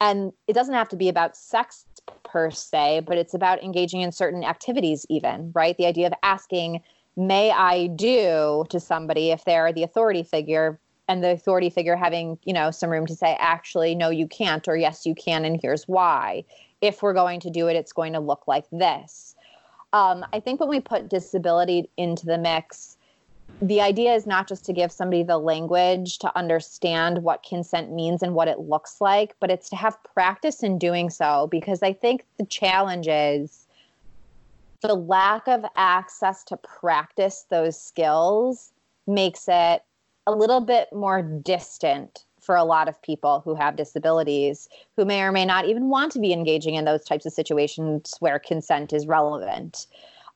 [0.00, 1.84] And it doesn't have to be about sex
[2.24, 5.76] per se, but it's about engaging in certain activities, even, right?
[5.76, 6.80] The idea of asking,
[7.18, 12.38] may I do to somebody if they're the authority figure and the authority figure having
[12.44, 15.60] you know some room to say actually no you can't or yes you can and
[15.60, 16.44] here's why.
[16.80, 19.34] If we're going to do it it's going to look like this.
[19.92, 22.98] Um, i think when we put disability into the mix
[23.60, 28.22] the idea is not just to give somebody the language to understand what consent means
[28.22, 31.92] and what it looks like but it's to have practice in doing so because i
[31.92, 33.66] think the challenge is
[34.82, 38.72] the lack of access to practice those skills
[39.06, 39.82] makes it
[40.28, 45.22] a little bit more distant for a lot of people who have disabilities who may
[45.22, 48.92] or may not even want to be engaging in those types of situations where consent
[48.92, 49.86] is relevant.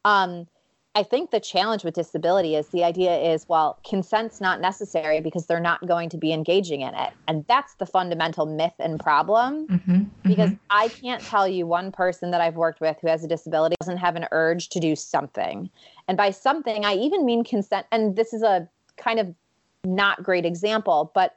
[0.05, 0.47] Um,
[0.95, 5.47] I think the challenge with disability is the idea is, well, consent's not necessary because
[5.47, 7.13] they're not going to be engaging in it.
[7.29, 9.67] And that's the fundamental myth and problem.
[9.69, 10.29] Mm-hmm, mm-hmm.
[10.29, 13.77] because I can't tell you one person that I've worked with who has a disability
[13.81, 15.71] doesn't have an urge to do something.
[16.09, 17.87] And by something, I even mean consent.
[17.91, 19.35] And this is a kind of
[19.85, 21.37] not great example, but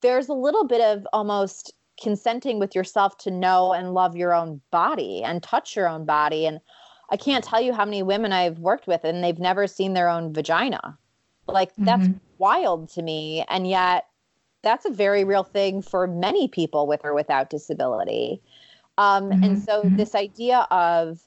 [0.00, 4.60] there's a little bit of almost consenting with yourself to know and love your own
[4.70, 6.46] body and touch your own body.
[6.46, 6.60] And
[7.10, 10.08] I can't tell you how many women I've worked with and they've never seen their
[10.08, 10.98] own vagina.
[11.46, 11.84] Like, mm-hmm.
[11.84, 12.08] that's
[12.38, 13.44] wild to me.
[13.48, 14.06] And yet,
[14.62, 18.40] that's a very real thing for many people with or without disability.
[18.96, 19.44] Um, mm-hmm.
[19.44, 19.96] And so, mm-hmm.
[19.96, 21.20] this idea of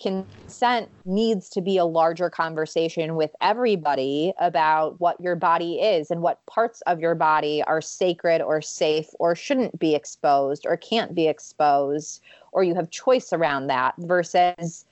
[0.00, 6.20] consent needs to be a larger conversation with everybody about what your body is and
[6.20, 11.14] what parts of your body are sacred or safe or shouldn't be exposed or can't
[11.14, 12.20] be exposed
[12.52, 14.84] or you have choice around that versus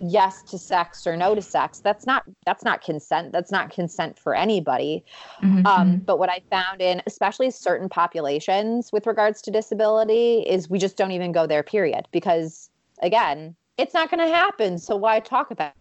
[0.00, 1.80] yes to sex or no to sex.
[1.80, 3.32] That's not that's not consent.
[3.32, 5.04] That's not consent for anybody.
[5.42, 5.66] Mm-hmm.
[5.66, 10.78] um, but what i found in especially certain populations with regards to disability is we
[10.78, 12.06] just don't even go there period.
[12.12, 12.70] Because
[13.02, 15.72] again it's not going to happen so why talk about,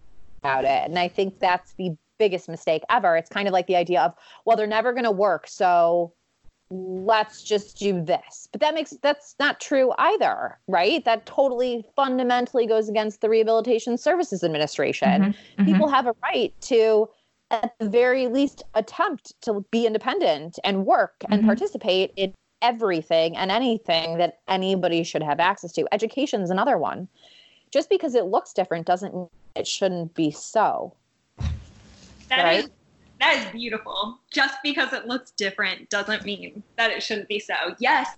[0.44, 4.02] it and i think that's the biggest mistake ever it's kind of like the idea
[4.02, 4.14] of
[4.46, 6.14] well they're never going to work so
[6.72, 8.48] let's just do this.
[8.52, 11.06] But that makes that's not true either, right?
[11.06, 15.36] That totally fundamentally goes against the Rehabilitation Services Administration.
[15.60, 17.08] Mhm, People have a right to
[17.52, 21.46] at the very least attempt to be independent and work and Mhm.
[21.46, 25.88] participate in everything and anything that anybody should have access to.
[25.94, 27.08] Education is another one.
[27.72, 30.94] Just because it looks different doesn't mean it shouldn't be so.
[32.30, 32.64] That Right.
[32.66, 32.70] is-
[33.20, 34.20] that is beautiful.
[34.32, 37.54] Just because it looks different doesn't mean that it shouldn't be so.
[37.80, 38.10] Yes.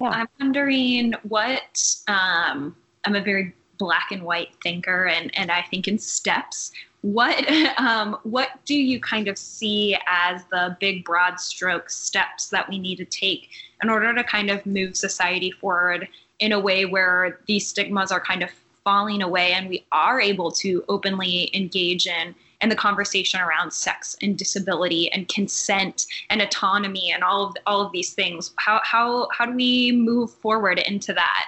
[0.00, 0.08] Yeah.
[0.10, 5.88] I'm wondering what um, I'm a very black and white thinker and, and I think
[5.88, 6.72] in steps.
[7.02, 7.44] What
[7.78, 12.78] um, what do you kind of see as the big broad stroke steps that we
[12.78, 13.50] need to take
[13.82, 16.08] in order to kind of move society forward
[16.44, 18.50] in a way where these stigmas are kind of
[18.84, 24.14] falling away and we are able to openly engage in and the conversation around sex
[24.20, 28.52] and disability and consent and autonomy and all of all of these things.
[28.56, 31.46] How how how do we move forward into that?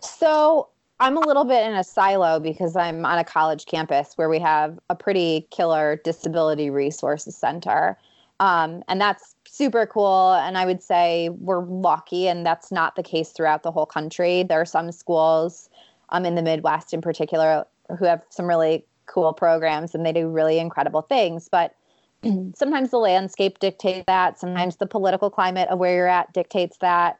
[0.00, 4.30] So I'm a little bit in a silo because I'm on a college campus where
[4.30, 7.98] we have a pretty killer disability resources center.
[8.40, 10.32] Um, and that's super cool.
[10.32, 14.42] And I would say we're lucky, and that's not the case throughout the whole country.
[14.42, 15.68] There are some schools
[16.08, 17.66] um, in the Midwest in particular
[17.98, 21.46] who have some really cool programs and they do really incredible things.
[21.50, 21.74] But
[22.54, 27.18] sometimes the landscape dictates that, sometimes the political climate of where you're at dictates that.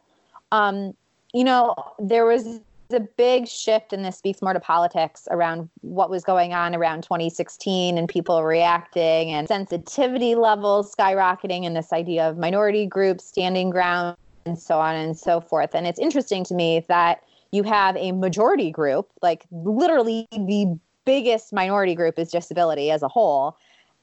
[0.50, 0.94] Um,
[1.34, 2.60] you know, there was
[2.92, 7.02] a big shift, and this speaks more to politics around what was going on around
[7.02, 13.70] 2016 and people reacting and sensitivity levels skyrocketing, and this idea of minority groups standing
[13.70, 15.74] ground and so on and so forth.
[15.74, 17.20] And it's interesting to me that
[17.52, 23.08] you have a majority group, like literally the biggest minority group is disability as a
[23.08, 23.56] whole,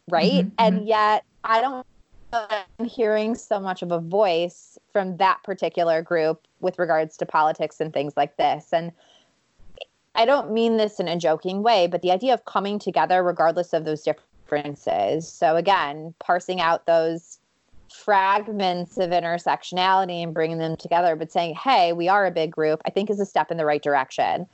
[0.10, 0.45] right?
[0.45, 1.86] Mhm, And yet, I don't
[2.34, 7.80] I'm hearing so much of a voice from that particular group with regards to politics
[7.80, 8.74] and things like this.
[8.74, 8.92] And
[10.16, 13.74] I don't mean this in a joking way, but the idea of coming together regardless
[13.74, 15.28] of those differences.
[15.32, 17.40] So, again, parsing out those
[17.94, 22.82] fragments of intersectionality and bringing them together, but saying, hey, we are a big group,
[22.86, 24.48] I think is a step in the right direction.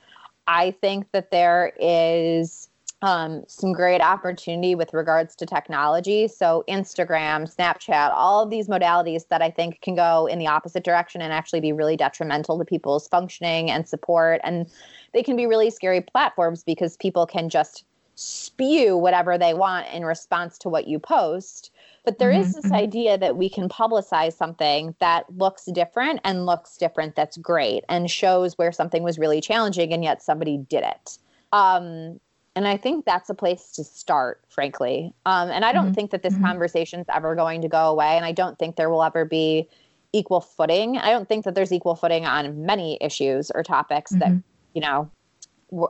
[0.46, 2.68] I think that there is
[3.04, 6.26] um, some great opportunity with regards to technology.
[6.26, 10.84] So, Instagram, Snapchat, all of these modalities that I think can go in the opposite
[10.84, 14.40] direction and actually be really detrimental to people's functioning and support.
[14.42, 14.70] And
[15.12, 20.06] they can be really scary platforms because people can just spew whatever they want in
[20.06, 21.72] response to what you post.
[22.06, 26.78] But there is this idea that we can publicize something that looks different and looks
[26.78, 31.18] different that's great and shows where something was really challenging and yet somebody did it.
[31.52, 32.18] Um,
[32.56, 35.12] and I think that's a place to start, frankly.
[35.26, 35.94] Um, and I don't Mhm.
[35.94, 36.42] think that this Mhm.
[36.42, 38.16] conversation's ever going to go away.
[38.16, 39.68] And I don't think there will ever be
[40.12, 40.96] equal footing.
[40.96, 44.42] I don't think that there's equal footing on many issues or topics that, Mhm.
[44.72, 45.10] you know,
[45.70, 45.88] w-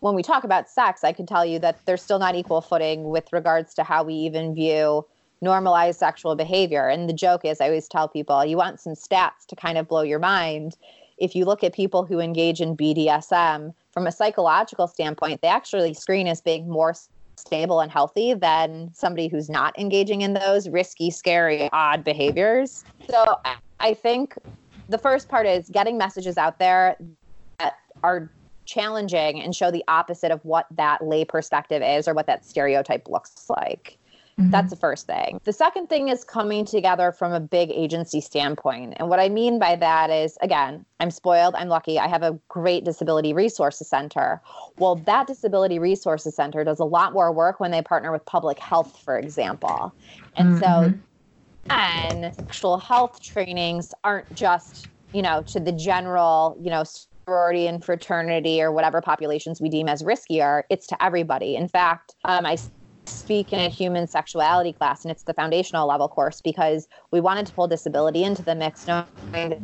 [0.00, 3.08] when we talk about sex, I can tell you that there's still not equal footing
[3.08, 5.06] with regards to how we even view
[5.40, 6.88] normalized sexual behavior.
[6.88, 9.88] And the joke is, I always tell people, you want some stats to kind of
[9.88, 10.76] blow your mind.
[11.18, 15.94] If you look at people who engage in BDSM from a psychological standpoint, they actually
[15.94, 16.94] screen as being more
[17.36, 22.84] stable and healthy than somebody who's not engaging in those risky, scary, odd behaviors.
[23.08, 24.38] So I- think
[24.88, 26.96] the first part is getting messages out there
[27.58, 28.30] that are
[28.66, 33.08] challenging and show the opposite of what that lay perspective is or what that stereotype
[33.08, 33.98] looks like.
[34.38, 34.50] Mhm.
[34.50, 35.38] That's the first thing.
[35.44, 38.94] The second thing is coming together from a big agency standpoint.
[38.96, 42.38] And what I mean by that is, again, I'm spoiled, I'm lucky, I have a
[42.48, 44.42] great disability resources center.
[44.76, 48.58] Well, that disability resources center does a lot more work when they partner with public
[48.58, 49.94] health, for example.
[50.36, 51.00] And so, Mhm.
[51.70, 56.84] and sexual health trainings aren't just, you know, to the general, you know,
[57.28, 61.56] sorority and fraternity or whatever populations we deem as riskier, it's to everybody.
[61.56, 62.56] In fact, um, I
[63.06, 67.46] speak in a human sexuality class, and it's the foundational level course because we wanted
[67.46, 69.06] to pull disability into the mix, knowing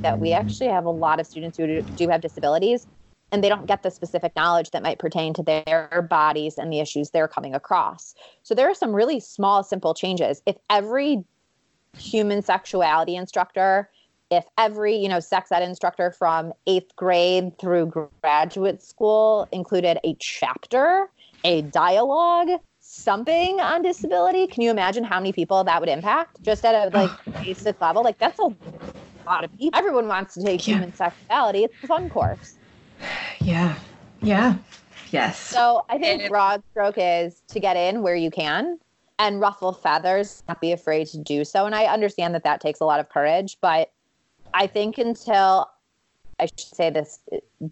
[0.03, 2.87] that we actually have a lot of students who do- have disabilities,
[3.33, 6.81] and they don't get the specific knowledge that might pertain to their bodies and the
[6.81, 8.15] issues they're coming across.
[8.43, 10.43] So there are some really small, simple changes.
[10.47, 11.25] If every
[11.99, 13.91] human sexuality instructor,
[14.31, 20.15] if every you know sex ed instructor from eighth grade through graduate school included a
[20.19, 21.11] chapter,
[21.45, 22.49] a dialogue,
[22.91, 26.97] something on disability, can you imagine how many people that would impact just at a
[26.97, 27.11] like
[27.43, 28.03] basic level?
[28.03, 28.53] Like that's a
[29.25, 29.79] lot of people.
[29.79, 30.75] Everyone wants to take yeah.
[30.75, 31.65] human sexuality.
[31.65, 32.57] It's a fun course.
[33.43, 33.75] Yeah.
[34.21, 34.57] Yeah.
[35.13, 35.41] Yes.
[35.41, 38.79] So I think broad stroke is to get in where you can
[39.19, 41.65] and ruffle feathers, not be afraid to do so.
[41.65, 43.91] And I understand that that takes a lot of courage, but
[44.53, 45.71] I think until
[46.41, 47.21] I should say this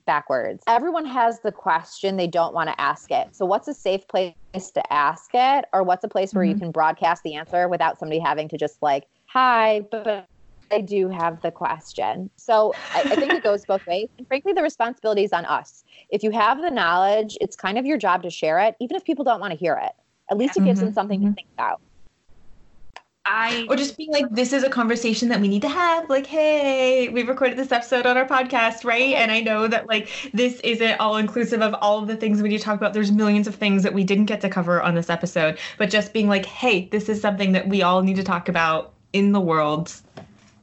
[0.07, 0.63] backwards.
[0.67, 3.35] Everyone has the question, they don't want to ask it.
[3.35, 5.65] So, what's a safe place to ask it?
[5.73, 6.55] Or what's a place where mm-hmm.
[6.55, 10.29] you can broadcast the answer without somebody having to just like, hi, but
[10.71, 12.31] I do have the question.
[12.37, 14.09] So I, I, think it goes both ways.
[14.19, 15.85] And frankly, the responsibility is on us.
[16.11, 19.05] If you have the knowledge, it's kind of your job to share it, even if
[19.05, 19.93] people don't want to hear it.
[20.31, 20.87] At least it gives mm-hmm.
[20.87, 21.31] them something mm-hmm.
[21.31, 21.81] to think about.
[23.29, 26.09] I or just being like, this is a conversation that we need to have.
[26.09, 29.15] Like, hey, we recorded this episode on our podcast, right?
[29.15, 32.49] And I know that like this isn't all inclusive of all of the things we
[32.49, 32.95] need to talk about.
[32.95, 36.13] There's millions of things that we didn't get to cover on this episode, but just
[36.13, 39.41] being like, hey, this is something that we all need to talk about in the
[39.41, 39.93] world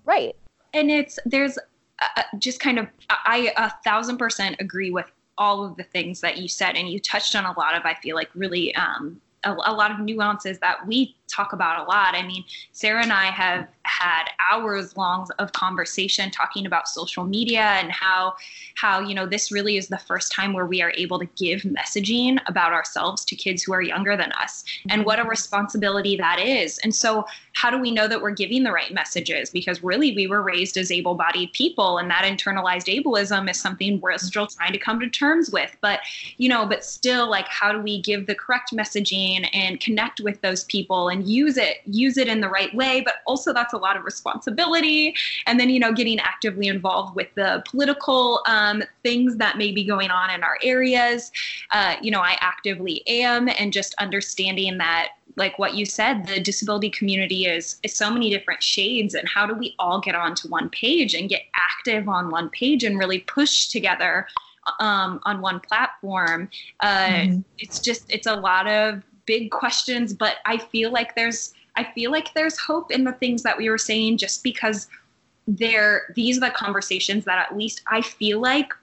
[0.05, 0.36] Right.
[0.74, 1.57] And it's, there's
[1.99, 6.38] uh, just kind of, I a thousand percent agree with all of the things that
[6.38, 6.76] you said.
[6.76, 9.91] And you touched on a lot of, I feel like, really um, a, a, lot
[9.91, 12.15] of nuances that we talk about a lot.
[12.15, 17.61] I mean, Sarah and I have had hours long of conversation talking about social media
[17.61, 18.34] and how
[18.76, 21.61] how you know this really is the first time where we are able to give
[21.61, 25.30] messaging about ourselves to kids who are younger than us and what a mm-hmm.
[25.30, 26.78] responsibility that is.
[26.80, 30.28] And so how do we know that we're giving the right messages because really we
[30.28, 34.26] were raised as able-bodied people and that internalized ableism is something we're mm-hmm.
[34.26, 36.01] still trying to come to terms with but
[36.38, 40.39] you know but still like how do we give the correct messaging and connect with
[40.41, 43.78] those people and use it use it in the right way but also that's a
[43.78, 45.16] lot of responsibility.
[45.47, 49.84] And then you know getting actively involved with the political um, things that may be
[49.84, 51.32] going on in our areas.
[51.72, 56.39] Uh, you know i actively am and just understanding that like what you said the
[56.39, 60.47] disability community is is so many different shades and how do we all get onto
[60.47, 64.28] one page and get active on one page and really push together
[64.80, 66.49] um, on one platform?
[66.80, 67.39] Uh, mm-hmm.
[67.59, 72.11] it's just it's a lot of big questions but i feel like there's i feel
[72.11, 74.88] like there's hope in the things that we were saying just because
[75.47, 78.73] there these are the conversations that at least i feel like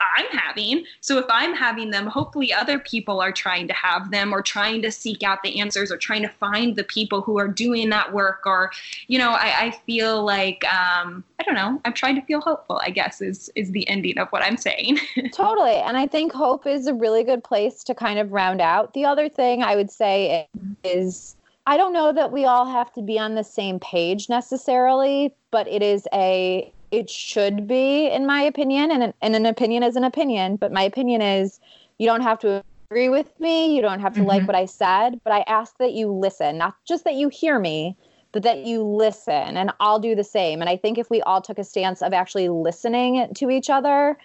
[0.00, 0.84] I'm having.
[1.00, 4.82] So if I'm having them, hopefully other people are trying to have them or trying
[4.82, 8.12] to seek out the answers or trying to find the people who are doing that
[8.12, 8.42] work.
[8.44, 8.70] Or,
[9.06, 11.80] you know, I, I feel like um, I don't know.
[11.84, 12.80] I'm trying to feel hopeful.
[12.82, 14.98] I guess is is the ending of what I'm saying.
[15.32, 18.94] totally, and I think hope is a really good place to kind of round out.
[18.94, 20.48] The other thing I would say
[20.82, 21.36] is.
[21.66, 25.66] I don't know that we all have to be on the same page necessarily, but
[25.66, 29.96] it is a it should be, in my opinion, and an, and an opinion is
[29.96, 30.56] an opinion.
[30.56, 31.60] But my opinion is,
[31.98, 33.74] you don't have to agree with me.
[33.74, 34.28] You don't have to mm-hmm.
[34.28, 37.58] like what I said, but I ask that you listen, not just that you hear
[37.58, 37.96] me,
[38.32, 39.56] but that you listen.
[39.56, 40.60] And I'll do the same.
[40.60, 44.16] And I think if we all took a stance of actually listening to each other,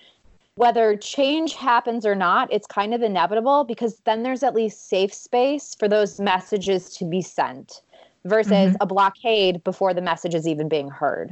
[0.56, 5.14] whether change happens or not, it's kind of inevitable because then there's at least safe
[5.14, 7.82] space for those messages to be sent
[8.26, 8.76] versus mm-hmm.
[8.82, 11.32] a blockade before the message is even being heard.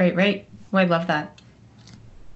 [0.00, 0.48] Right, right.
[0.72, 1.38] Well, I love that.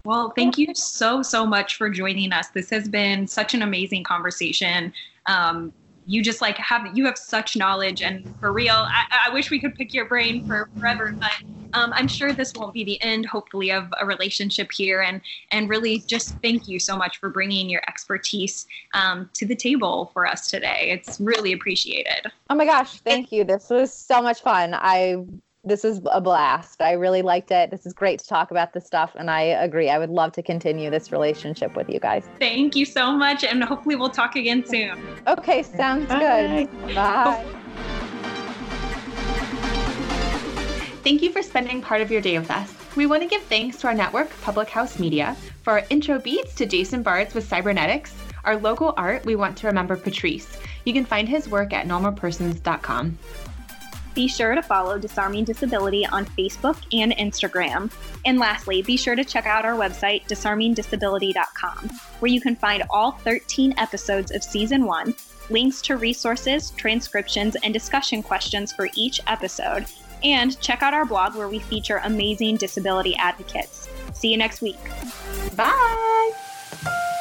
[0.05, 2.49] Well, thank you so, so much for joining us.
[2.49, 4.93] This has been such an amazing conversation.
[5.25, 5.73] Um,
[6.05, 9.59] you just like have you have such knowledge and for real I, I wish we
[9.59, 11.33] could pick your brain for forever but
[11.73, 15.67] um, i'm sure this won't be the end hopefully of a relationship here and and
[15.71, 20.27] really just thank you so much for bringing your expertise um, to the table for
[20.27, 24.75] us today it's really appreciated oh my gosh thank you this was so much fun
[24.75, 25.17] i
[25.65, 26.83] this is a blast.
[26.83, 27.71] I really liked it.
[27.71, 29.13] This is great to talk about this stuff.
[29.15, 29.89] And I agree.
[29.89, 32.25] I would love to continue this relationship with you guys.
[32.39, 33.45] Thank you so much.
[33.45, 35.01] And hopefully we'll talk again soon.
[35.27, 36.69] Okay, sounds Bye.
[36.87, 36.95] good.
[36.95, 37.45] Bye.
[41.03, 42.73] Thank you for spending part of your day with us.
[42.97, 46.55] We want to give thanks to our network, Public House Media, for our intro beats
[46.55, 48.15] to Jason Bards with Cybernetics.
[48.45, 50.57] Our logo art, we want to remember Patrice.
[50.85, 53.19] You can find his work at normalpersons.com.
[54.15, 57.93] Be sure to follow Disarming Disability on Facebook and Instagram.
[58.25, 61.89] And lastly, be sure to check out our website, disarmingdisability.com,
[62.21, 65.15] where you can find all 13 episodes of Season 1,
[65.51, 69.87] links to resources, transcriptions, and discussion questions for each episode.
[70.23, 73.89] And check out our blog where we feature amazing disability advocates.
[74.15, 74.79] See you next week.
[75.55, 77.21] Bye.